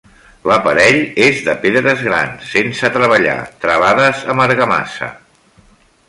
L'aparell 0.51 0.95
és 1.25 1.41
de 1.49 1.53
pedres 1.65 2.01
grans, 2.07 2.47
sense 2.53 2.91
treballar, 2.95 3.35
travades 3.65 4.23
amb 4.35 4.45
argamassa. 4.47 5.11